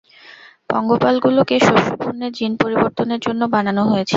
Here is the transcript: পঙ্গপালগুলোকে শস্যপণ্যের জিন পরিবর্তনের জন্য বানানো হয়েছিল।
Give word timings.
পঙ্গপালগুলোকে 0.69 1.55
শস্যপণ্যের 1.59 2.31
জিন 2.33 2.51
পরিবর্তনের 2.57 3.19
জন্য 3.19 3.41
বানানো 3.53 3.83
হয়েছিল। 3.85 4.09